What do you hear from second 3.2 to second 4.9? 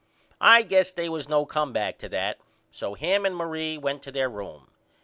and Marie went to there room.